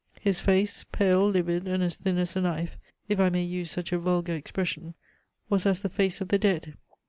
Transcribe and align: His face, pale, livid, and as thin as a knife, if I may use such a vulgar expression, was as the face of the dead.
His 0.19 0.39
face, 0.39 0.83
pale, 0.91 1.29
livid, 1.29 1.67
and 1.67 1.83
as 1.83 1.97
thin 1.97 2.17
as 2.17 2.35
a 2.35 2.41
knife, 2.41 2.75
if 3.07 3.19
I 3.19 3.29
may 3.29 3.43
use 3.43 3.69
such 3.69 3.91
a 3.93 3.99
vulgar 3.99 4.33
expression, 4.33 4.95
was 5.47 5.67
as 5.67 5.83
the 5.83 5.89
face 5.89 6.19
of 6.21 6.29
the 6.29 6.39
dead. 6.39 6.73